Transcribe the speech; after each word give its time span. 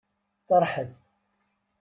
Feṛḥet! 0.47 0.93